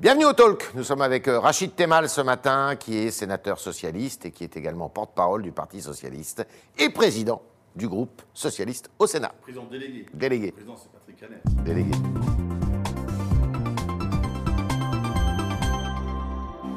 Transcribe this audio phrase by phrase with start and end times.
[0.00, 0.70] Bienvenue au Talk.
[0.74, 4.56] Nous sommes avec euh, Rachid Temal ce matin, qui est sénateur socialiste et qui est
[4.56, 6.46] également porte-parole du Parti socialiste
[6.78, 7.42] et président
[7.76, 9.30] du groupe socialiste au Sénat.
[9.42, 10.06] Président délégué.
[10.14, 10.52] Délégué.
[10.52, 11.42] Président, c'est Patrick Canet.
[11.64, 11.90] Délégué.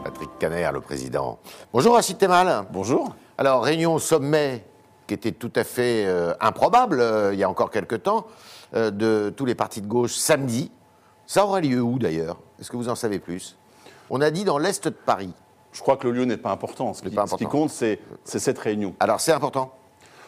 [0.04, 1.40] Patrick Caner, le président.
[1.71, 2.66] Bonjour Rachid Temal.
[2.74, 3.16] Bonjour.
[3.38, 4.66] Alors, réunion au sommet
[5.08, 8.28] qui était tout à fait euh, improbable euh, il y a encore quelques temps,
[8.76, 10.71] euh, de tous les partis de gauche samedi.
[11.28, 12.38] Ça aura lieu où d'ailleurs?
[12.60, 13.58] Est-ce que vous en savez plus?
[14.10, 15.34] On a dit dans l'Est de Paris.
[15.71, 16.93] Je crois que le lieu n'est pas important.
[16.93, 18.93] Ce qui, ce compte, c'est cette réunion.
[19.00, 19.74] Alors, c'est important?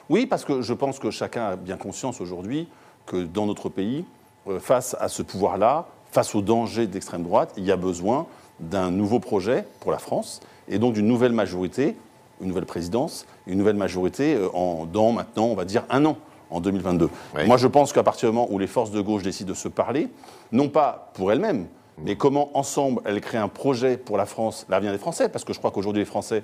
[0.09, 2.67] Oui, parce que je pense que chacun a bien conscience aujourd'hui
[3.05, 4.05] que dans notre pays,
[4.47, 8.25] euh, face à ce pouvoir-là, face aux dangers d'extrême droite, il y a besoin
[8.59, 11.95] d'un nouveau projet pour la France et donc d'une nouvelle majorité,
[12.41, 16.17] une nouvelle présidence, une nouvelle majorité euh, en, dans maintenant, on va dire, un an,
[16.49, 17.09] en 2022.
[17.35, 17.47] Oui.
[17.47, 19.67] Moi, je pense qu'à partir du moment où les forces de gauche décident de se
[19.67, 20.09] parler,
[20.51, 24.91] non pas pour elles-mêmes, mais comment ensemble elles créent un projet pour la France, l'avenir
[24.91, 26.43] des Français, parce que je crois qu'aujourd'hui les Français,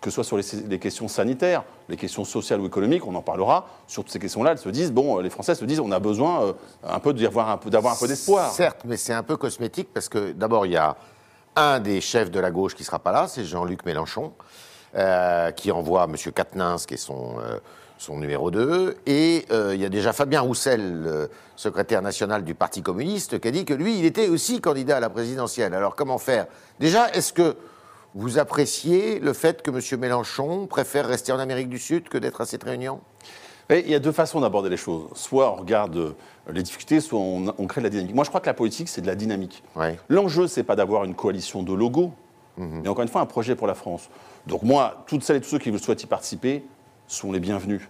[0.00, 3.22] que ce soit sur les, les questions sanitaires, les questions sociales ou économiques, on en
[3.22, 5.90] parlera, sur toutes ces questions-là, elles se disent, bon, euh, les Français se disent, on
[5.92, 6.52] a besoin euh,
[6.84, 8.50] un peu d'avoir un peu, d'avoir un peu d'espoir.
[8.52, 10.96] Certes, mais c'est un peu cosmétique parce que d'abord, il y a
[11.56, 14.32] un des chefs de la gauche qui ne sera pas là, c'est Jean-Luc Mélenchon,
[14.94, 16.14] euh, qui envoie M.
[16.32, 17.58] Quatennens, qui est son, euh,
[17.98, 18.96] son numéro 2.
[19.06, 23.48] Et euh, il y a déjà Fabien Roussel, le secrétaire national du Parti communiste, qui
[23.48, 25.74] a dit que lui, il était aussi candidat à la présidentielle.
[25.74, 26.46] Alors comment faire?
[26.80, 27.56] Déjà, est-ce que
[28.14, 30.00] vous appréciez le fait que M.
[30.00, 33.00] Mélenchon préfère rester en Amérique du Sud que d'être à cette réunion?
[33.68, 35.08] Et il y a deux façons d'aborder les choses.
[35.14, 36.12] Soit on regarde euh,
[36.52, 38.14] les difficultés, soit on, on crée de la dynamique.
[38.14, 39.64] Moi, je crois que la politique, c'est de la dynamique.
[39.74, 39.98] Ouais.
[40.08, 42.12] L'enjeu, c'est pas d'avoir une coalition de logos,
[42.58, 44.08] mais encore une fois, un projet pour la France.
[44.46, 46.64] Donc moi, toutes celles et tous ceux qui souhaitent y participer
[47.08, 47.82] sont les bienvenus.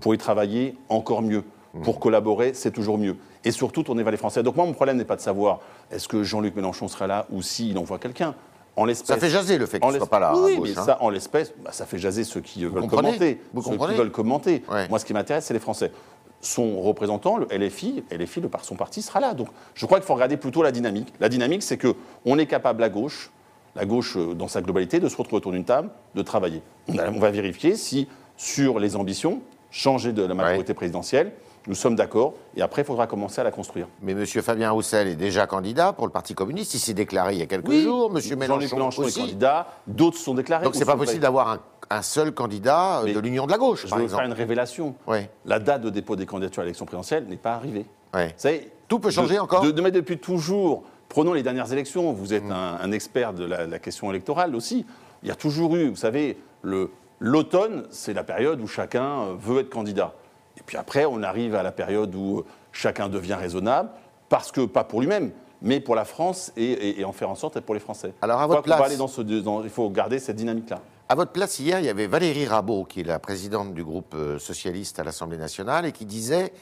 [0.00, 1.44] Pour y travailler, encore mieux.
[1.82, 3.16] Pour collaborer, c'est toujours mieux.
[3.44, 4.42] Et surtout, tourner vers les Français.
[4.42, 7.42] Donc moi, mon problème n'est pas de savoir est-ce que Jean-Luc Mélenchon sera là ou
[7.42, 8.34] s'il envoie quelqu'un.
[8.76, 10.28] En l'espèce, Ça fait jaser le fait qu'il ne soit pas là.
[10.30, 10.84] à Oui, gauche, mais hein.
[10.84, 13.40] ça, en l'espèce, bah, ça fait jaser ceux qui veulent comprenez commenter.
[13.52, 14.62] Vous ceux comprenez qui veulent commenter.
[14.70, 14.88] Ouais.
[14.88, 15.92] Moi, ce qui m'intéresse, c'est les Français.
[16.40, 19.34] Son représentant, le LFI, LFI, le, par- son parti sera là.
[19.34, 21.12] Donc, je crois qu'il faut regarder plutôt la dynamique.
[21.20, 23.30] La dynamique, c'est que on est capable à gauche,
[23.74, 26.62] la gauche euh, dans sa globalité, de se retrouver autour d'une table, de travailler.
[26.88, 28.06] On, a- on va vérifier si,
[28.38, 31.32] sur les ambitions, changer de la majorité présidentielle,
[31.66, 32.32] nous sommes d'accord.
[32.56, 33.88] Et après, il faudra commencer à la construire.
[34.00, 34.24] Mais M.
[34.24, 36.72] Fabien Roussel est déjà candidat pour le Parti communiste.
[36.72, 38.10] Il s'est déclaré il y a quelques Oui, jours.
[38.14, 38.20] M.
[38.22, 40.64] Jean-Luc Mélenchon, Mélenchon est candidat, d'autres sont déclarés.
[40.64, 41.58] Donc ou c'est pas possible d'avoir un,
[41.90, 44.20] un seul candidat euh, Mais de l'Union de la gauche, Je par vais vous faire
[44.20, 44.34] exemple.
[44.36, 44.94] une révélation.
[45.06, 45.28] Ouais.
[45.44, 47.84] La date de dépôt des candidatures à l'élection présidentielle n'est pas arrivée.
[48.14, 48.28] Ouais.
[48.28, 50.84] Vous savez, Tout peut de- changer encore de, de mettre depuis toujours.
[51.10, 52.12] Prenons les dernières élections.
[52.14, 52.32] Vous Mm.
[52.34, 54.86] êtes un, un expert de la, la question électorale aussi.
[55.22, 56.90] Il y a toujours eu, vous savez, le-
[57.20, 60.14] l'automne, c'est la période où chacun euh, veut être candidat.
[60.58, 63.90] Et puis après, on arrive à la période où euh, chacun devient raisonnable,
[64.28, 65.30] parce que pas pour lui-même,
[65.62, 68.12] mais pour la France et, et- et en faire en sorte pour les Français.
[68.22, 70.80] Alors, à votre va place- aller dans ce, dans- il faut garder cette dynamique-là.
[71.08, 74.14] À votre place, hier, il y avait Valérie Rabault, qui est la présidente du groupe
[74.14, 76.52] euh, socialiste à l'Assemblée nationale, et qui disait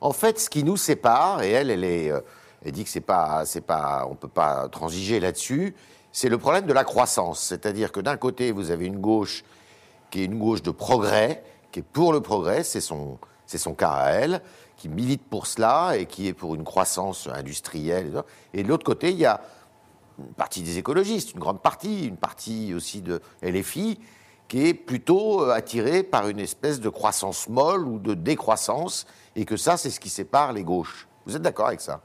[0.00, 2.10] en fait, ce qui nous sépare, et elle, elle, est,
[2.64, 5.76] elle dit que c'est pas, c'est pas, on peut pas transiger là-dessus,
[6.10, 7.40] c'est le problème de la croissance.
[7.40, 9.44] C'est-à-dire que d'un côté, vous avez une gauche
[10.12, 11.42] qui est une gauche de progrès,
[11.72, 14.42] qui est pour le progrès, c'est son, c'est son cas à elle,
[14.76, 18.22] qui milite pour cela et qui est pour une croissance industrielle.
[18.52, 19.40] et de l'autre côté, il y a
[20.18, 23.98] une partie des écologistes, une grande partie, une partie aussi de LFI,
[24.48, 29.46] qui est plutôt euh, attirée par une espèce de croissance molle ou de décroissance, et
[29.46, 31.08] que ça, c'est ce qui sépare les gauches.
[31.24, 32.02] Vous êtes d'accord avec ça?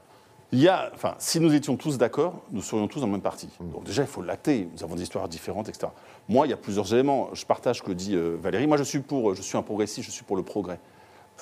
[0.50, 3.20] Il y a, enfin, si nous étions tous d'accord, nous serions tous dans le même
[3.20, 3.48] parti.
[3.60, 4.68] Donc déjà, il faut l'acter.
[4.72, 5.88] Nous avons des histoires différentes, etc.
[6.28, 7.28] Moi, il y a plusieurs éléments.
[7.34, 8.66] Je partage ce que dit euh, Valérie.
[8.66, 10.80] Moi, je suis pour, je suis un progressiste, je suis pour le progrès.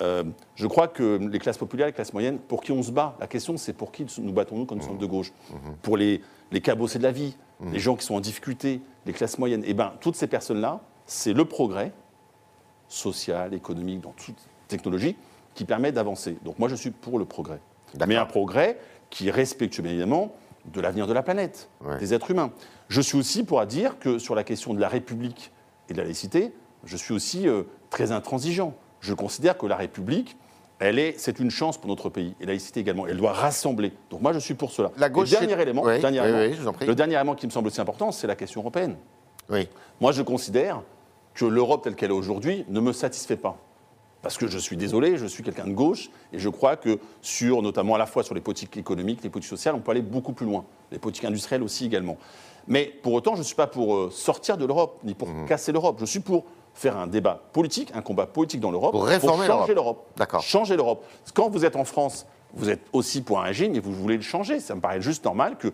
[0.01, 0.23] Euh,
[0.55, 3.27] je crois que les classes populaires, les classes moyennes, pour qui on se bat La
[3.27, 5.31] question, c'est pour qui nous battons-nous quand nous sommes de gauche?
[5.81, 7.35] Pour les, les cabossés de la vie,
[7.71, 9.63] les gens qui sont en difficulté, les classes moyennes.
[9.65, 11.93] Eh bien, toutes ces personnes-là, c'est le progrès
[12.89, 14.37] social, économique, dans toute
[14.67, 15.15] technologie,
[15.55, 16.37] qui permet d'avancer.
[16.43, 17.59] Donc moi, je suis pour le progrès.
[18.05, 18.77] Mais un progrès
[19.09, 20.33] qui est respectueux, bien évidemment,
[20.65, 21.97] de l'avenir de la planète, Ouais.
[21.97, 22.51] des êtres humains.
[22.89, 25.51] Je suis aussi pour dire que sur la question de la République
[25.89, 28.73] et de la laïcité, je suis aussi euh, très intransigeant.
[28.99, 30.37] Je considère que la République,
[30.79, 33.07] elle est, c'est une chance pour notre pays, et la laïcité également.
[33.07, 33.93] Elle doit rassembler.
[34.09, 34.91] Donc moi, je suis pour cela.
[34.97, 36.85] La gauche, Et dernier élément, Oui, dernier oui, élément, oui, je vous en prie.
[36.85, 38.95] le dernier élément qui me semble aussi important, c'est la question européenne.
[39.49, 39.67] Oui.
[40.01, 40.81] Moi, je considère
[41.33, 43.57] que l'Europe telle qu'elle est aujourd'hui ne me satisfait pas.
[44.27, 47.61] Parce que je suis désolé, je suis quelqu'un de gauche, et je crois que sur,
[47.61, 50.33] notamment à la fois sur les politiques économiques, les politiques sociales, on peut aller beaucoup
[50.33, 50.65] plus loin.
[50.91, 52.17] Les politiques industrielles aussi également.
[52.67, 55.71] Mais pour autant, je ne suis pas pour euh, sortir de l'Europe, ni pour casser
[55.71, 55.95] l'Europe.
[56.01, 56.43] Je suis pour
[56.73, 59.75] faire un débat politique, un combat politique dans l'Europe, Pour réformer changer l'Europe.
[59.75, 60.07] l'Europe.
[60.17, 60.41] D'accord.
[60.41, 61.05] Changer l'Europe.
[61.33, 64.23] Quand vous êtes en France, vous êtes aussi pour un régime et vous voulez le
[64.23, 64.59] changer.
[64.59, 65.69] Ça me paraît juste normal que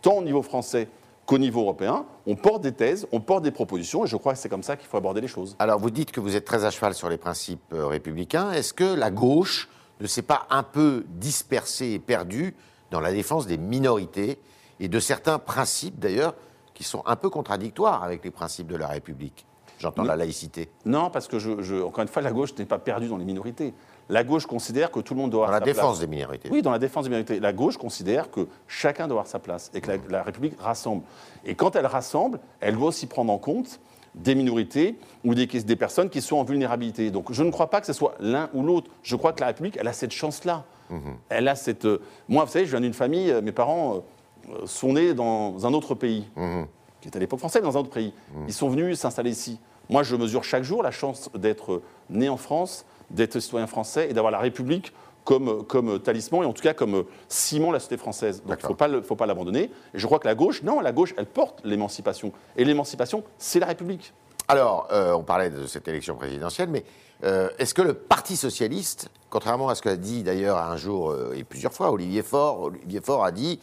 [0.00, 0.88] tant au niveau français
[1.26, 4.38] qu'au niveau européen, on porte des thèses, on porte des propositions, et je crois que
[4.38, 5.56] c'est comme ça qu'il faut aborder les choses.
[5.58, 8.52] Alors, vous dites que vous êtes très à cheval sur les principes euh, républicains.
[8.52, 9.68] Est-ce que la gauche
[10.00, 12.54] ne s'est pas un peu dispersée et perdue
[12.90, 14.38] dans la défense des minorités
[14.80, 16.34] et de certains principes, d'ailleurs,
[16.74, 19.46] qui sont un peu contradictoires avec les principes de la République?
[19.78, 20.68] J'entends la laïcité.
[20.84, 23.72] Non, parce que, je, encore une fois, la gauche n'est pas perdue dans les minorités.
[24.10, 25.76] La gauche considère que tout le monde doit avoir sa place.
[25.76, 26.48] Dans la défense des minorités.
[26.50, 27.40] Oui, dans la défense des minorités.
[27.40, 31.02] La gauche considère que chacun doit avoir sa place et que la, République rassemble.
[31.44, 33.80] Et quand elle rassemble, elle doit aussi prendre en compte
[34.14, 37.10] des minorités ou des, des, personnes qui sont en vulnérabilité.
[37.10, 38.90] Donc je ne crois pas que ce soit l'un ou l'autre.
[39.02, 40.64] Je crois que la République, elle a cette chance-là.
[40.90, 41.16] Mhm.
[41.28, 41.84] Elle a cette.
[41.84, 44.02] Euh, moi, vous savez, je viens d'une famille, euh, mes parents
[44.48, 46.66] euh, sont nés dans un autre pays, mhm.
[47.00, 48.12] qui était à l'époque français, dans un autre pays.
[48.34, 48.44] Mhm.
[48.48, 49.58] Ils sont venus s'installer ici.
[49.88, 54.12] Moi, je mesure chaque jour la chance d'être né en France, d'être citoyen français et
[54.12, 54.92] d'avoir la République
[55.24, 58.42] comme, comme talisman et en tout cas comme ciment de la société française.
[58.46, 59.70] Donc il ne faut pas l'abandonner.
[59.94, 62.32] Et je crois que la gauche, non, la gauche, elle porte l'émancipation.
[62.56, 64.12] Et l'émancipation, c'est la République.
[64.48, 66.84] Alors, euh, on parlait de cette élection présidentielle, mais
[67.22, 71.34] euh, est-ce que le Parti socialiste, contrairement à ce qu'a dit d'ailleurs un jour euh,
[71.36, 73.60] et plusieurs fois Olivier Faure, Olivier Faure a dit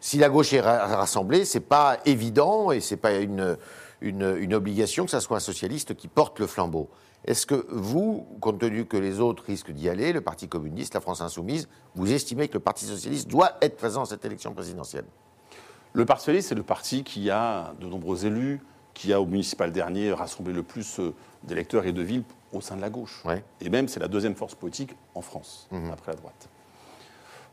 [0.00, 3.56] si la gauche est rassemblée, c'est pas évident et c'est pas une,
[4.00, 6.90] une, une, obligation que ce soit un socialiste qui porte le flambeau.
[7.26, 11.00] Est-ce que vous, compte tenu que les autres risquent d'y aller, le Parti communiste, la
[11.00, 15.06] France insoumise, vous estimez que le Parti socialiste doit être présent à cette élection présidentielle?
[15.94, 18.60] Le Parti socialiste, c'est le parti qui a de nombreux élus,
[18.92, 22.76] qui a au municipal dernier rassemblé le plus euh, d'électeurs et de villes au sein
[22.76, 23.22] de la gauche.
[23.60, 25.90] Et même, c'est la deuxième force politique en France, mhm.
[25.92, 26.48] après la droite.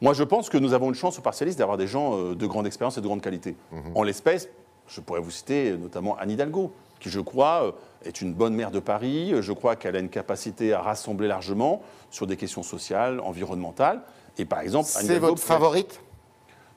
[0.01, 2.35] Moi, je pense que nous avons une chance au Parti socialiste d'avoir des gens euh,
[2.35, 3.55] de grande expérience et de grande qualité.
[3.71, 3.91] Mhm.
[3.95, 4.49] En l'espèce,
[4.87, 7.71] je pourrais vous citer notamment Anne Hidalgo, qui, je crois, euh,
[8.05, 9.33] est une bonne maire de Paris.
[9.41, 14.01] Je crois qu'elle a une capacité à rassembler largement sur des questions sociales, environnementales.
[14.37, 15.99] Et par exemple, c'est votre favorite?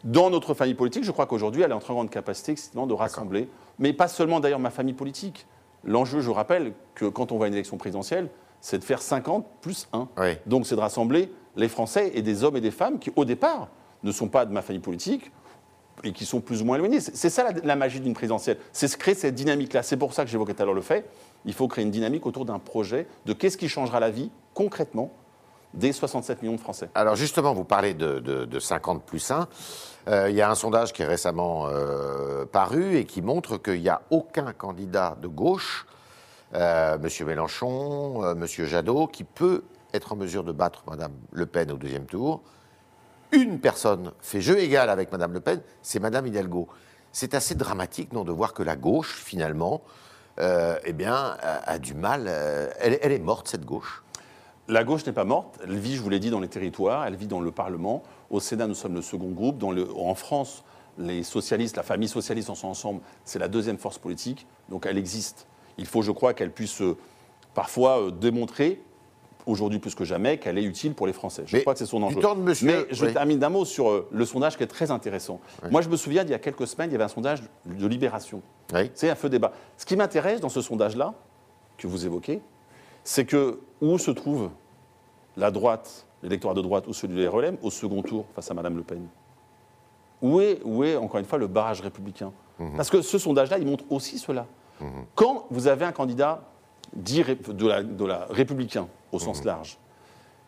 [0.03, 3.49] Dans notre famille politique, je crois qu'aujourd'hui, elle est en très grande capacité de rassembler,
[3.79, 5.47] mais pas seulement d'ailleurs ma famille politique.
[5.82, 8.29] L'enjeu, je rappelle, que quand on va à une élection présidentielle,
[8.61, 10.09] c'est de faire 50 plus 1.
[10.47, 13.69] Donc c'est de rassembler les Français et des hommes et des femmes qui, au départ,
[14.03, 15.31] ne sont pas de ma famille politique
[16.02, 17.00] et qui sont plus ou moins éloignés.
[17.00, 18.58] C'est ça la, magie d'une présidentielle.
[18.73, 19.82] C'est créer cette dynamique-là.
[19.82, 21.08] C'est pour ça que j'évoquais tout à l'heure le fait.
[21.44, 25.12] Il faut créer une dynamique autour d'un projet de qu'est-ce qui changera la vie concrètement
[25.73, 26.88] des 67 millions de Français.
[26.94, 29.49] Alors justement, vous parlez de, 50 plus 1.
[30.06, 33.81] Euh, il y a un sondage qui est récemment euh, paru et qui montre qu'il
[33.81, 35.87] n'y a aucun candidat de gauche,
[36.55, 37.26] euh, M.
[37.26, 38.47] Mélenchon, M.
[38.47, 42.43] Jadot, qui peut être en mesure de battre Mme Le Pen au deuxième tour
[43.32, 46.69] une personne fait jeu égal avec Mme Le Pen, c'est Mme Hidalgo.
[47.12, 49.82] C'est assez dramatique, non, de voir que la gauche, finalement,
[50.41, 52.25] euh, eh bien, a, du mal.
[52.26, 54.03] Euh, elle, est morte, cette gauche.
[54.67, 55.61] La gauche n'est pas morte.
[55.62, 57.06] Elle vit, je vous l'ai dit, dans les territoires.
[57.06, 58.03] Elle vit dans le Parlement.
[58.31, 59.59] Au Sénat, nous sommes le second groupe.
[59.59, 60.65] Dans le, en France,
[60.99, 63.00] les socialistes, la famille socialiste en sont ensemble.
[63.25, 64.47] C'est la deuxième force politique.
[64.69, 65.47] Donc, elle existe.
[65.79, 66.97] Il faut, je crois, qu'elle puisse euh,
[67.55, 68.82] parfois démontrer
[69.46, 71.44] aujourd'hui plus que jamais qu'elle est utile pour les Français.
[71.46, 72.20] Je crois que c'est son enjeu.
[72.62, 75.41] Mais je termine d'un mot sur euh, le sondage qui est très intéressant.
[75.70, 77.87] Moi, je me souviens, il y a quelques semaines, il y avait un sondage de
[77.87, 78.43] Libération.
[78.94, 79.52] C'est un feu débat.
[79.76, 81.14] Ce qui m'intéresse dans ce sondage-là,
[81.76, 82.41] que vous évoquez,
[83.02, 84.50] c'est que où se trouve
[85.37, 88.76] la droite, l'électorat de droite ou celui des relèves au second tour face à Mme
[88.76, 89.06] Le Pen?
[90.23, 92.32] Où est, où est, encore une fois, le barrage républicain?
[92.58, 92.76] Mhm.
[92.76, 94.47] Parce que ce sondage-là, il montre aussi cela.
[94.80, 95.04] Mhm.
[95.14, 96.42] Quand vous avez un candidat
[96.93, 99.47] dit de la, de la républicain, au sens mhm.
[99.47, 99.79] large,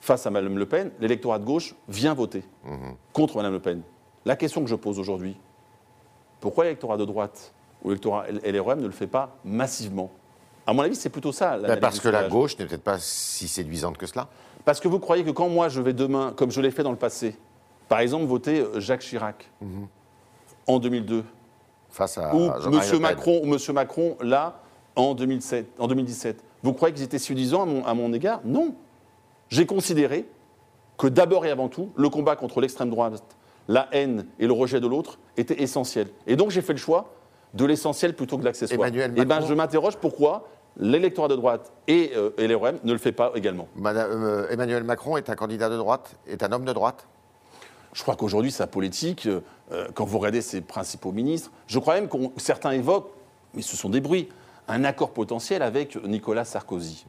[0.00, 2.94] face à Mme Le Pen, l'électorat de gauche vient voter mhm.
[3.12, 3.82] contre Mme Le Pen.
[4.24, 5.36] La question que je pose aujourd'hui,
[6.40, 7.52] pourquoi l'électorat de droite
[7.82, 10.10] ou l'électorat LREM ne le fait pas massivement?
[10.66, 11.58] À mon avis, c'est plutôt ça.
[11.58, 14.28] Ben parce que la gauche n'est peut-être pas si séduisante que cela.
[14.64, 16.90] Parce que vous croyez que quand moi je vais demain, comme je l'ai fait dans
[16.90, 17.36] le passé,
[17.88, 19.86] par exemple voter euh, Jacques Chirac mhm.
[20.66, 21.24] en 2002,
[21.88, 22.98] face à ou M.
[23.00, 23.58] Macron, ou M.
[23.72, 24.60] Macron là
[24.96, 28.40] en, 2007, en 2017, vous croyez qu'ils étaient séduisants à mon, égard?
[28.44, 28.74] Non.
[29.48, 30.26] J'ai considéré
[30.98, 33.22] que d'abord et avant tout, le combat contre l'extrême droite,
[33.68, 36.08] la haine et le rejet de l'autre était essentiel.
[36.26, 37.12] Et donc j'ai fait le choix
[37.54, 38.88] de l'essentiel plutôt que de l'accessoire.
[38.88, 40.48] Et eh ben, je m'interroge pourquoi
[40.78, 43.68] l'électorat de droite et, euh, ne le fait pas également.
[43.84, 47.06] Euh, Emmanuel Macron est un candidat de droite, est un homme de droite?
[47.96, 49.40] Je crois qu'aujourd'hui, sa politique, euh,
[49.72, 53.10] euh, quand vous regardez ses principaux ministres, je crois même que certains évoquent,
[53.54, 54.28] mais ce sont des bruits,
[54.68, 57.06] un accord potentiel avec Nicolas Sarkozy.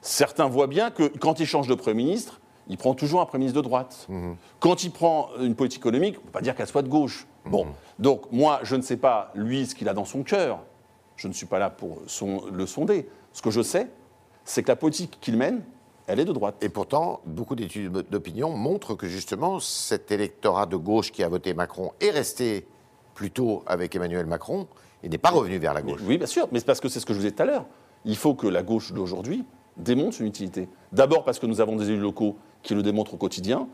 [0.00, 3.44] Certains voient bien que quand il change de Premier ministre, il prend toujours un Premier
[3.44, 4.06] ministre de droite.
[4.08, 4.36] Mhm.
[4.60, 7.26] Quand il prend une politique économique, on ne peut pas dire qu'elle soit de gauche.
[7.44, 7.50] Mhm.
[7.52, 7.66] Bon,
[7.98, 10.60] donc moi, je ne sais pas, lui, ce qu'il a dans son cœur.
[11.16, 12.02] Je ne suis pas là pour
[12.52, 13.08] le sonder.
[13.32, 13.88] Ce que je sais,
[14.44, 15.62] c'est que la politique qu'il mène,
[16.06, 16.56] elle est de droite.
[16.60, 21.54] Et pourtant, beaucoup d'études d'opinion montrent que justement, cet électorat de gauche qui a voté
[21.54, 22.66] Macron est resté
[23.14, 24.66] plutôt avec Emmanuel Macron
[25.04, 26.00] et n'est pas revenu vers la Mais- gauche.
[26.06, 27.42] oui, bien sûr, mais c'est parce que c'est ce que je vous ai dit tout
[27.42, 27.66] à l'heure.
[28.04, 29.44] Il faut que la gauche d'aujourd'hui
[29.76, 30.68] démontre son utilité.
[30.92, 33.68] D'abord parce que nous avons des élus locaux qui le démontrent au quotidien.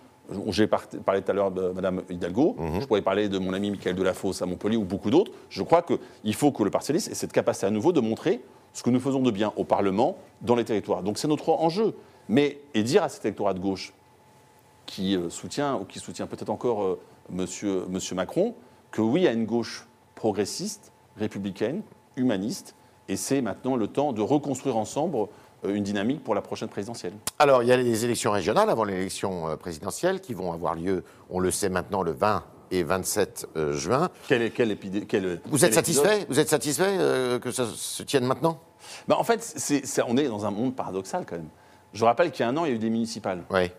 [0.48, 2.80] J'ai par- parlé tout à l'heure de Mme Hidalgo, Mhm.
[2.82, 5.32] je pourrais parler de mon ami Michael Delafosse à Montpellier ou beaucoup d'autres.
[5.48, 8.40] Je crois qu'il faut que le Parti socialiste ait cette capacité à nouveau de montrer
[8.72, 11.02] ce que nous faisons de bien au Parlement, dans les territoires.
[11.02, 11.94] Donc c'est notre enjeu.
[12.28, 13.92] Mais, et dire à cet électorat de gauche
[14.86, 18.54] qui euh, soutient, ou qui soutient peut-être encore euh, monsieur, monsieur Macron,
[18.92, 21.82] que oui, il y a une gauche progressiste, républicaine,
[22.16, 22.74] humaniste,
[23.08, 25.28] et c'est maintenant le temps de reconstruire ensemble
[25.64, 27.12] euh, une dynamique pour la prochaine présidentielle.
[27.38, 31.04] Alors, il y a les élections régionales avant l'élection euh, présidentielle qui vont avoir lieu,
[31.28, 34.10] on le sait maintenant, le 20 et 27 euh, juin.
[34.28, 36.26] Quel quel Vous êtes satisfait?
[36.28, 38.60] Vous êtes satisfait euh, que ça se tienne maintenant?
[39.08, 39.56] Ben, En fait,
[40.06, 41.48] on est dans un monde paradoxal quand même.
[41.92, 43.42] Je rappelle qu'il y a un an, il y a eu des municipales.
[43.50, 43.70] Oui.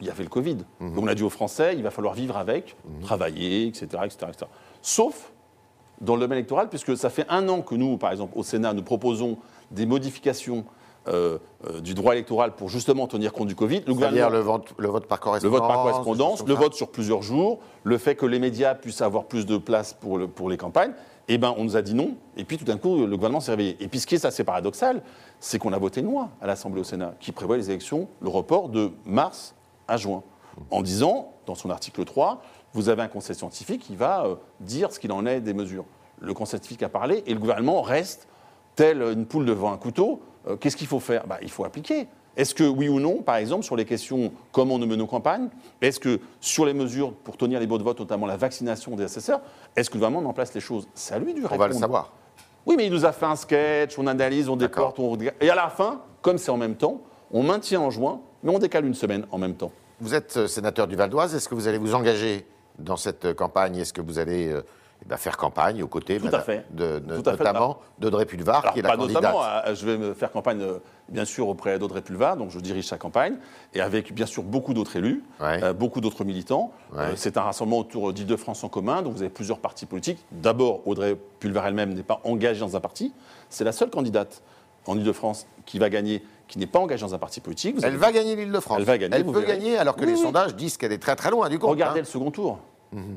[0.00, 0.58] il y avait le Covid.
[0.80, 4.46] Donc on a dit aux Français, il va falloir vivre avec, travailler, etc., etc., etc.
[4.82, 5.32] Sauf
[6.00, 8.72] dans le domaine électoral, puisque ça fait un an que nous, par exemple, au Sénat,
[8.74, 9.38] nous proposons
[9.70, 10.64] des modifications
[11.08, 11.38] euh,
[11.70, 13.76] euh, du droit électoral pour justement tenir compte du Covid.
[13.86, 13.94] Le C'est-à-dire
[14.28, 17.22] gouvernement- le vote, le vote par le correspondance vote par correspondance, le vote sur plusieurs
[17.22, 20.56] jours, le fait que les médias puissent avoir plus de place pour, le- pour les
[20.56, 20.92] campagnes,
[21.28, 22.14] eh ben, on nous a dit non.
[22.36, 23.76] Et puis tout d'un coup, le gouvernement s'est réveillé.
[23.78, 25.00] Et puis ce qui est assez paradoxal,
[25.38, 28.28] c'est qu'on a voté une loi à l'Assemblée au Sénat qui prévoit les élections, le
[28.28, 29.54] report de mars
[29.86, 30.24] à juin,
[30.72, 32.42] en disant, dans son article 3,
[32.76, 35.84] vous avez un conseil scientifique qui va euh, dire ce qu'il en est des mesures.
[36.20, 38.28] Le conseil scientifique a parlé et le gouvernement reste
[38.74, 40.20] tel une poule devant un couteau.
[40.48, 41.26] Euh, Qu'est-ce qu'il faut faire?
[41.26, 42.06] Bah, Il faut appliquer.
[42.36, 45.48] Est-ce que oui ou non, par exemple, sur les questions comment on mène nos campagnes,
[45.80, 49.04] est-ce que sur les mesures pour tenir les bureaux de vote, notamment la vaccination des
[49.04, 49.40] assesseurs,
[49.74, 50.86] est-ce que le gouvernement met en place les choses?
[50.94, 51.60] C'est à lui de On répondre.
[51.60, 52.12] va le savoir.
[52.66, 55.34] Oui, mais il nous a fait un sketch, on analyse, on déporte, on regarde.
[55.40, 58.58] Et à la fin, comme c'est en même temps, on maintient en juin, mais on
[58.58, 59.72] décale une semaine en même temps.
[60.00, 61.34] Vous êtes euh, sénateur du Val d'Oise.
[61.34, 62.44] Est-ce que vous allez vous engager
[62.78, 64.62] dans cette euh, campagne Est-ce que vous allez euh,
[65.02, 66.64] eh ben, faire campagne aux côtés, Tout à madame- fait.
[66.70, 67.38] de, de- Tout à fait.
[67.44, 70.32] notamment d'Audrey Pulvar, Alors, qui est la pas candidate notamment, euh, je vais me faire
[70.32, 70.64] campagne,
[71.10, 73.34] bien sûr, auprès d'Audrey Pulvar, donc je dirige sa campagne,
[73.74, 75.62] et avec, bien sûr, beaucoup d'autres élus, Ouais.
[75.62, 76.72] euh, beaucoup d'autres militants.
[76.94, 76.98] Ouais.
[77.00, 80.24] Euh, c'est un rassemblement autour d'Île-de-France en commun, donc vous avez plusieurs partis politiques.
[80.32, 83.12] D'abord, Audrey Pulvar elle-même n'est pas engagée dans un parti.
[83.50, 84.40] C'est la seule candidate
[84.86, 87.74] en Île-de-France qui va gagner, qui n'est pas engagée dans un parti politique.
[87.76, 88.78] Vous Elle avez- va gagner l'Île-de-France.
[88.78, 89.46] Elle va gagner, Elle peut verrez.
[89.46, 90.22] gagner, alors que Oui, les oui.
[90.22, 91.70] sondages disent qu'elle est très très loin du compte.
[91.70, 92.02] Regardez hein.
[92.02, 92.58] le second tour.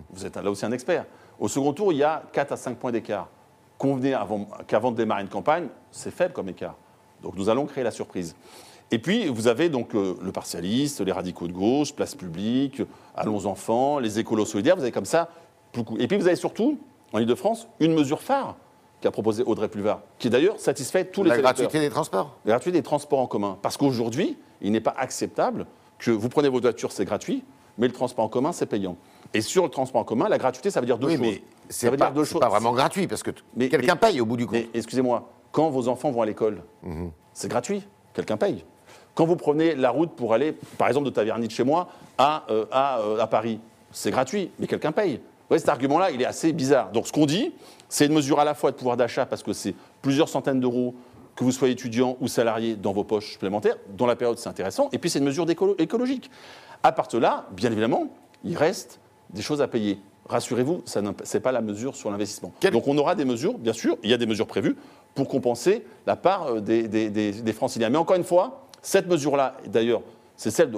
[0.09, 1.05] Vous êtes là aussi un expert.
[1.39, 3.29] Au second tour, il y a 4 à 5 points d'écart.
[3.77, 6.75] Convenez avant- qu'avant de démarrer une campagne, c'est faible comme écart.
[7.23, 8.35] Donc nous allons créer la surprise.
[8.91, 12.81] Et puis, vous avez donc euh, le partialiste, les radicaux de gauche, Place publique,
[13.15, 14.75] Allons enfants, les écolos solidaires.
[14.75, 15.29] Vous avez comme ça
[15.73, 15.95] beaucoup.
[15.99, 16.79] Et puis, vous avez surtout,
[17.13, 18.55] en Ile-de-France, une mesure phare
[19.01, 21.53] qu'a proposée Audrey Pulvar, qui d'ailleurs satisfait tous les La électeurs.
[21.55, 22.37] gratuité des transports.
[22.45, 23.57] La gratuité des transports en commun.
[23.61, 25.65] Parce qu'aujourd'hui, il n'est pas acceptable
[25.97, 27.43] que vous prenez votre voiture, c'est gratuit,
[27.77, 28.97] mais le transport en commun, c'est payant.
[29.33, 31.21] Et sur le transport en commun, la gratuité, ça veut dire deux Oui, choses.
[31.21, 32.41] mais ça c'est pas, dire deux c'est choses.
[32.41, 34.63] pas vraiment gratuit, parce que quelqu'un paye au bout du compte.
[34.73, 36.63] Excusez-moi, quand vos enfants vont à l'école,
[37.33, 38.63] c'est gratuit, quelqu'un paye.
[39.15, 42.43] Quand vous prenez la route pour aller, par exemple, de Taverny de chez moi à,
[42.49, 43.59] euh, à, euh, à Paris,
[43.91, 45.19] c'est gratuit, mais quelqu'un paye.
[45.49, 46.91] Voyez, cet argument-là, il est assez bizarre.
[46.91, 47.51] Donc ce qu'on dit,
[47.89, 50.95] c'est une mesure à la fois de pouvoir d'achat, parce que c'est plusieurs centaines d'euros,
[51.35, 53.77] que vous soyez étudiant ou salarié, dans vos poches supplémentaires.
[53.97, 54.89] Dans la période, c'est intéressant.
[54.91, 55.45] Et puis c'est une mesure
[55.77, 56.29] écologique.
[56.83, 58.07] À partir de là, bien évidemment,
[58.43, 59.99] il reste des choses à payer.
[60.27, 62.51] Rassurez-vous, ce n'est pas la mesure sur l'investissement.
[62.59, 64.75] Quel- Donc on aura des mesures, bien sûr, il y a des mesures prévues
[65.15, 67.89] pour compenser la part euh, des, des, des- des franciliens.
[67.89, 70.01] Mais encore une fois, cette mesure-là, d'ailleurs,
[70.37, 70.71] c'est celle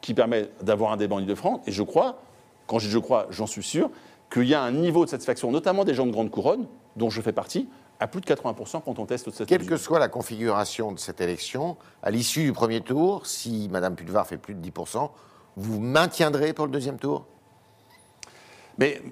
[0.00, 1.60] qui permet d'avoir un débat en Ile-de-France.
[1.66, 2.20] Et je crois,
[2.66, 3.90] quand je dis je crois, j'en suis sûr,
[4.32, 7.20] qu'il y a un niveau de satisfaction, notamment des gens de grande couronne, dont je
[7.20, 7.68] fais partie,
[8.00, 9.76] à plus de 80% quand on teste cette Quelle mesure.
[9.76, 14.26] que soit la configuration de cette élection, à l'issue du premier tour, si Mme Pulvar
[14.26, 15.10] fait plus de 10%,
[15.56, 17.26] vous maintiendrez pour le deuxième tour?
[18.78, 19.02] Mais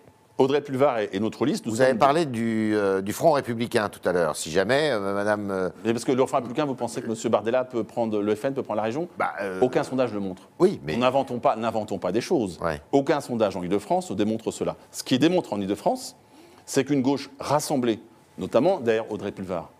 [0.40, 3.90] Audrey Pulvar et, et notre liste, nous Vous avez parlé du, euh, du Front républicain
[3.90, 4.36] tout à l'heure.
[4.36, 5.50] Si jamais euh, Mme...
[5.50, 7.14] euh, Mais parce que le Front républicain, vous pensez que M.
[7.30, 10.48] Bardella peut prendre le FN, peut prendre la région bah, Aucun sondage le montre.
[10.58, 10.96] Oui, mais...
[10.96, 12.58] N'inventons pas, n'inventons pas des choses.
[12.62, 12.80] Ouais.
[12.90, 14.76] Aucun sondage en Ile-de-France ne démontre cela.
[14.90, 16.16] Ce qui démontre en Ile-de-France,
[16.64, 18.00] c'est qu'une gauche rassemblée,
[18.38, 19.70] notamment derrière Audrey Pulvar,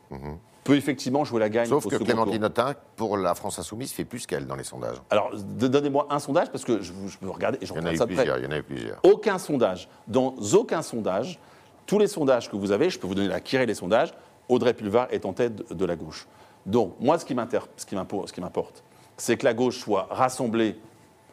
[0.65, 2.45] peut effectivement jouer la gagne Sauf au que Clémentine.
[2.45, 4.97] Autain, pour la France Insoumise, fait plus qu'elle dans les sondages.
[5.11, 8.15] Alors, donnez-moi un sondage, parce que je, je peux regarder et je regarde ça de
[8.15, 8.23] près.
[8.25, 8.39] plusieurs.
[8.39, 9.01] Il y en a eu plusieurs.
[9.03, 9.89] Aucun sondage.
[10.07, 11.39] Dans aucun sondage,
[11.87, 14.13] tous les sondages que vous avez, je peux vous donner la Kiré les sondages,
[14.49, 16.27] Audrey Pulvar est en tête de, de la gauche.
[16.67, 17.95] Donc, moi, ce qui ce
[18.41, 18.85] m'importe,
[19.17, 20.77] c'est que la gauche soit rassemblée.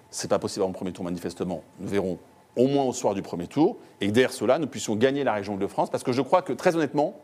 [0.09, 1.63] C'est pas possible en premier tour, manifestement.
[1.79, 2.17] Nous verrons
[2.55, 3.77] au moins au soir du premier tour.
[3.99, 5.89] Et derrière cela, nous puissions gagner la région de France.
[5.89, 7.19] Parce que je crois que, très honnêtement,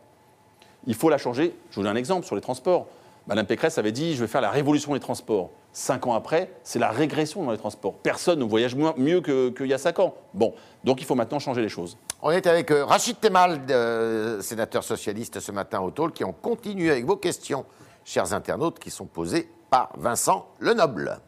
[0.86, 1.54] il faut la changer.
[1.70, 2.86] Je vous donne un exemple sur les transports.
[3.26, 5.50] Madame Pécresse avait dit je vais faire la révolution des transports.
[5.72, 7.94] Cinq ans après, c'est la régression dans les transports.
[7.94, 10.14] Personne ne voyage moins- mieux que- qu'il y a cinq ans.
[10.34, 11.96] Bon, donc il faut maintenant changer les choses.
[12.22, 16.32] On est avec euh, Rachid Temal, euh, sénateur socialiste ce matin au Talk, qui on
[16.32, 17.64] continue avec vos questions,
[18.04, 21.18] chers internautes, qui sont posées par Vincent Lenoble.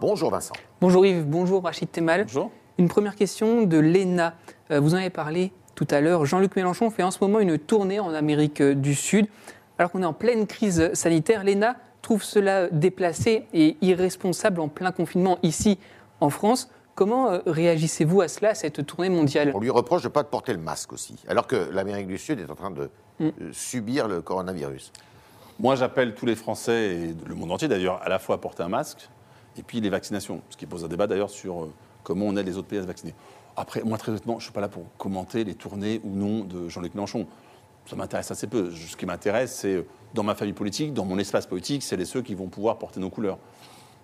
[0.00, 0.54] Bonjour Vincent.
[0.80, 2.24] Bonjour Yves, bonjour Rachid Temal.
[2.24, 2.50] Bonjour.
[2.78, 4.34] Une première question de Léna.
[4.70, 6.24] Euh, vous en avez parlé tout à l'heure.
[6.24, 9.26] Jean-Luc Mélenchon fait en ce moment une tournée en Amérique du Sud.
[9.78, 14.92] Alors qu'on est en pleine crise sanitaire, Léna trouve cela déplacé et irresponsable en plein
[14.92, 15.78] confinement ici
[16.20, 16.70] en France.
[16.94, 19.50] Comment euh, réagissez-vous à cela, à cette tournée mondiale?
[19.56, 22.38] On lui reproche de ne pas porter le masque aussi, alors que l'Amérique du Sud
[22.38, 24.92] est en train de euh, subir le coronavirus.
[25.58, 28.62] Moi, j'appelle tous les Français et le monde entier d'ailleurs à la fois à porter
[28.62, 29.08] un masque
[29.58, 31.72] et puis les vaccinations, ce qui pose un débat d'ailleurs sur euh,
[32.08, 33.14] comment on aide les autres pays à se vacciner.
[33.54, 36.44] Après, moi, très honnêtement, je ne suis pas là pour commenter les tournées ou non
[36.44, 37.26] de Jean-Luc Mélenchon.
[37.86, 38.70] Ça m'intéresse assez peu.
[38.70, 42.04] Ce qui m'intéresse, c'est euh, dans ma famille politique, dans mon espace politique, c'est les
[42.06, 43.38] ceux qui vont pouvoir porter nos couleurs.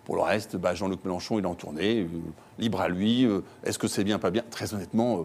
[0.05, 2.09] Pour le reste, bah, Jean-Luc Mélenchon, il est en tournée, euh,
[2.59, 3.25] libre à lui.
[3.25, 4.43] euh, Est-ce que c'est bien, pas bien?
[4.51, 5.23] Très honnêtement, euh,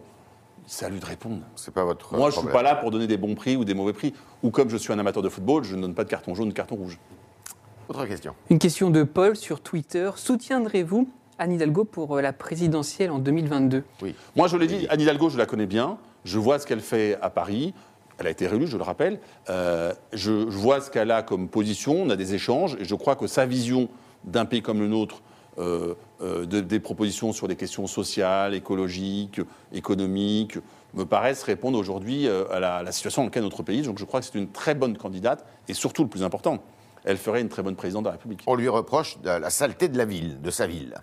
[0.68, 1.42] c'est à lui de répondre.
[1.58, 2.16] C'est pas votre.
[2.16, 2.54] Moi, je ne suis problème.
[2.54, 4.14] pas là pour donner des bons prix ou des mauvais prix.
[4.44, 6.48] Ou comme je suis un amateur de football, je ne donne pas de carton jaune
[6.48, 6.98] ou de carton rouge.
[7.90, 8.36] Autre question.
[8.50, 10.12] Une question de Paul sur Twitter.
[10.16, 11.10] Soutiendrez-vous
[11.40, 14.14] Anne Hidalgo pour euh, la présidentielle en 2022 Oui.
[14.36, 15.98] Moi, je l'ai dit, Anne Hidalgo, je la connais bien.
[16.26, 17.74] Je vois ce qu'elle fait à Paris.
[18.20, 19.20] Elle a été réélue, je le rappelle.
[19.50, 21.94] Euh, je, je vois ce qu'elle a comme position.
[22.04, 22.76] On a des échanges.
[22.80, 23.88] Et je crois que sa vision
[24.26, 25.22] d'un pays comme le nôtre,
[25.58, 29.40] euh, euh, de- des propositions sur des questions sociales, écologiques,
[29.74, 30.58] économiques,
[30.94, 33.80] me paraissent répondre aujourd'hui à la, à la situation dans laquelle notre pays.
[33.80, 33.84] est.
[33.84, 35.46] Donc je crois que c'est une très bonne candidate.
[35.70, 36.60] Et surtout, le plus important,
[37.06, 38.44] elle ferait une très bonne présidente de la République.
[38.48, 40.96] On lui reproche de la saleté de la ville, de sa ville.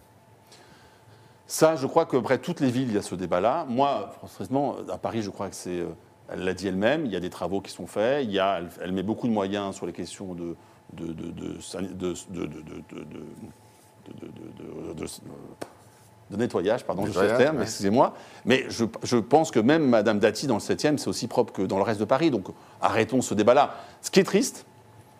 [1.47, 3.67] Ça, je crois que près toutes les villes, il y a ce débat-là.
[3.69, 5.85] Moi, franchement, à Paris, je crois que c'est.
[6.29, 8.61] Elle l'a dit elle-même, il y a des travaux qui sont faits, il y a,
[8.83, 10.57] elle, met beaucoup de moyens sur les questions de.
[10.93, 11.57] de, de, de,
[16.31, 18.15] de nettoyage, pardon, je sais le terme, excusez-moi.
[18.45, 21.63] Mais je, je, pense que même Madame Dati, dans le 7e, c'est aussi propre que
[21.63, 22.31] dans le reste de Paris.
[22.31, 22.49] Donc
[22.81, 23.77] arrêtons ce débat-là.
[24.03, 24.67] Ce qui est triste,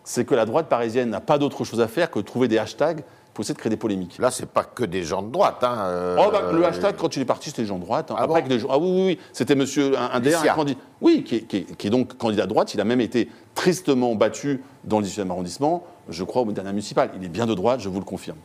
[0.03, 2.57] c'est que la droite parisienne n'a pas d'autre chose à faire que de trouver des
[2.57, 3.03] hashtags
[3.37, 4.17] pour essayer de créer des polémiques.
[4.17, 5.57] Là, c'est pas que des gens de droite.
[5.63, 8.09] Hein, euh, Oh, bah, le hashtag, quand il est parti, c'était les gens de droite.
[8.09, 8.15] hein.
[8.17, 9.19] Ah Après bon que les gens- ah oui, oui, oui.
[9.31, 10.53] C'était monsieur, un, un DR, Licia.
[10.53, 10.79] un candidat.
[11.01, 12.73] Oui, qui est, qui est- qui est donc candidat de droite.
[12.73, 17.11] Il a même été tristement battu dans le 18e arrondissement, je crois, au dernier municipal.
[17.15, 18.37] Il est bien de droite, je vous le confirme.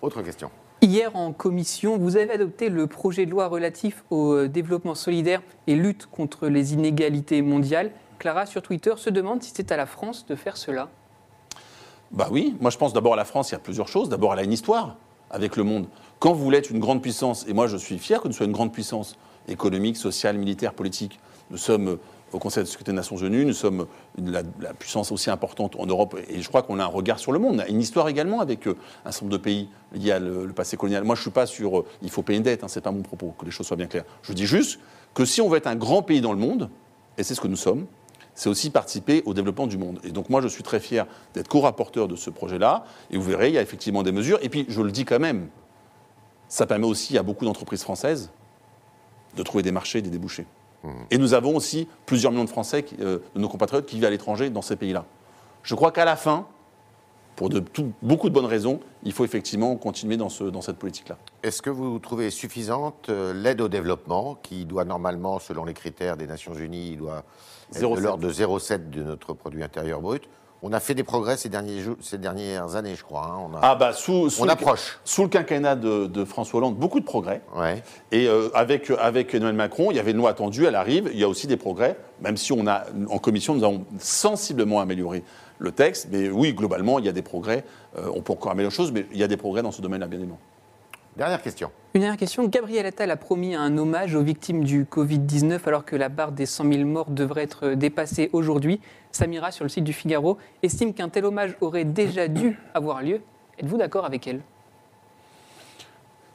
[0.00, 0.50] Autre question.
[0.80, 5.42] Hier, en commission, vous avez adopté le projet de loi relatif au euh, développement solidaire
[5.66, 7.90] et lutte contre les inégalités mondiales.
[8.18, 10.88] Clara, sur Twitter, se demande si c'est à la France de faire cela.
[12.10, 14.08] Bah oui, moi je pense d'abord à la France, il y a plusieurs choses.
[14.08, 14.96] D'abord, elle a une histoire
[15.30, 15.86] avec le monde.
[16.18, 18.48] Quand vous voulez être une grande puissance, et moi je suis fier que nous soyons
[18.50, 19.16] une grande puissance
[19.48, 21.20] économique, sociale, militaire, politique,
[21.50, 21.96] nous sommes euh,
[22.32, 23.86] au Conseil de sécurité des Nations Unies, nous sommes
[24.18, 24.42] la,
[24.74, 27.56] puissance aussi importante en Europe, et je crois qu'on a un regard sur le monde.
[27.56, 30.46] On a une histoire également avec euh, un certain nombre de pays liés à le,
[30.46, 31.04] le passé colonial.
[31.04, 32.92] Moi je ne suis pas sur euh, il faut payer une dette, hein, c'est pas
[32.92, 34.04] mon propos, que les choses soient bien claires.
[34.22, 34.80] Je dis juste
[35.14, 36.70] que si on veut être un grand pays dans le monde,
[37.18, 37.86] et c'est ce que nous sommes,
[38.40, 40.00] c'est aussi participer au développement du monde.
[40.02, 42.86] Et donc moi, je suis très fier d'être co-rapporteur de ce projet-là.
[43.10, 44.38] Et vous verrez, il y a effectivement des mesures.
[44.40, 45.48] Et puis, je le dis quand même,
[46.48, 48.30] ça permet aussi à beaucoup d'entreprises françaises
[49.36, 50.46] de trouver des marchés, des débouchés.
[51.10, 54.10] Et nous avons aussi plusieurs millions de Français, euh, de nos compatriotes, qui vivent à
[54.10, 55.04] l'étranger dans ces pays-là.
[55.62, 56.46] Je crois qu'à la fin,
[57.40, 60.76] pour de tout- beaucoup de bonnes raisons, il faut effectivement continuer dans, ce- dans cette
[60.76, 61.16] politique-là.
[61.42, 66.18] Est-ce que vous trouvez suffisante euh, l'aide au développement, qui doit normalement, selon les critères
[66.18, 67.24] des Nations Unies, il doit
[67.74, 68.00] être de 0,7.
[68.02, 70.24] l'ordre de 0,7 de notre produit intérieur brut?
[70.62, 73.24] On a fait des progrès ces, derniers jours- ces dernières années, je crois.
[73.24, 73.48] hein.
[73.50, 74.98] On, a- Ah bah, sous, sous on le- approche.
[75.06, 77.40] Sous le quinquennat de, de François Hollande, beaucoup de progrès.
[77.56, 77.82] Ouais.
[78.12, 81.18] Et euh, avec, avec Emmanuel Macron, il y avait une loi attendue, elle arrive, il
[81.18, 85.22] y a aussi des progrès, même si on a, en commission, nous avons sensiblement amélioré
[85.60, 86.08] le texte.
[86.10, 87.64] Mais oui, globalement, il y a des progrès.
[87.96, 89.80] Euh, on peut encore améliorer les choses, mais il y a des progrès dans ce
[89.80, 90.40] domaine-là, bien évidemment.
[91.16, 91.70] Dernière question.
[91.94, 92.46] Une dernière question.
[92.46, 96.46] Gabriel Attal a promis un hommage aux victimes du Covid-19 alors que la barre des
[96.46, 98.80] 100 000 morts devrait être dépassée aujourd'hui.
[99.12, 103.20] Samira, sur le site du Figaro, estime qu'un tel hommage aurait déjà dû avoir lieu.
[103.58, 104.40] Êtes-vous d'accord avec elle?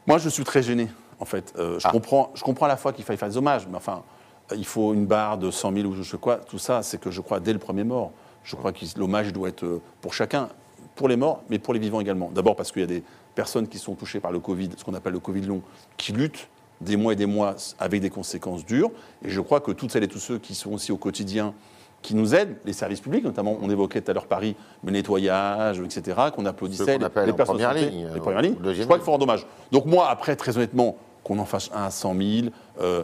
[0.08, 0.88] Moi, je suis très gêné,
[1.20, 1.54] en fait.
[1.58, 1.92] Euh, je, Ah.
[1.92, 4.04] comprends, je comprends à la fois qu'il faille faire des hommages, mais enfin,
[4.52, 6.36] euh, il faut une barre de 100 000 ou je sais quoi.
[6.36, 8.12] Tout ça, c'est que je crois dès le premier mort.
[8.46, 10.48] Je crois que l'hommage doit être euh, pour chacun,
[10.96, 12.30] pour les morts, mais pour les vivants également.
[12.34, 13.04] D'abord parce qu'il y a des
[13.34, 15.62] personnes qui sont touchées par le Covid, ce qu'on appelle le Covid long,
[15.98, 16.48] qui luttent
[16.80, 18.92] des mois et des mois avec des conséquences dures.
[19.24, 21.54] Et je crois que toutes celles et tous ceux qui sont aussi au quotidien,
[22.02, 25.80] qui nous aident, les services publics notamment, on évoquait tout à l'heure Paris, le nettoyage,
[25.80, 28.56] etc., qu'on applaudissait, les en personnes de première santé, ligne, les euh, premières lignes.
[28.64, 29.48] Je crois qu'il faut rendre hommage.
[29.72, 32.48] Donc moi, après, très honnêtement, qu'on en fasse un à 100 000
[32.80, 33.04] euh,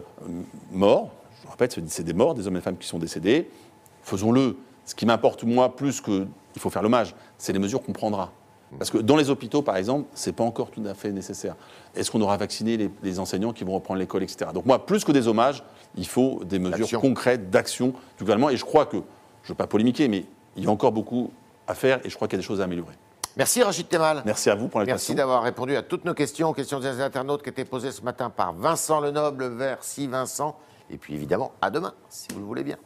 [0.70, 1.10] morts,
[1.44, 3.50] Je répète, c'est des morts, des hommes et des femmes qui sont décédés.
[4.04, 4.56] Faisons-le.
[4.84, 8.30] Ce qui m'importe, moi, plus que il faut faire l'hommage, c'est les mesures qu'on prendra.
[8.78, 11.56] Parce que dans les hôpitaux, par exemple, ce n'est pas encore tout à fait nécessaire.
[11.94, 14.50] Est-ce qu'on aura vacciné les, les enseignants qui vont reprendre l'école, etc.
[14.54, 15.62] Donc moi, plus que des hommages,
[15.94, 18.48] il faut des mesures concrètes, d'action, du gouvernement.
[18.48, 20.24] Et je crois que, je ne veux pas polémiquer, mais
[20.56, 21.30] il y a encore beaucoup
[21.66, 22.94] à faire et je crois qu'il y a des choses à améliorer.
[23.36, 24.22] Merci Rachid Temal.
[24.24, 25.14] Merci à vous pour Merci l'invitation.
[25.14, 28.30] d'avoir répondu à toutes nos questions, aux questions des internautes qui étaient posées ce matin
[28.30, 29.50] par Vincent Lenoble.
[29.50, 30.56] Merci Vincent.
[30.90, 32.76] Et puis évidemment, à demain, si vous le voulez bien.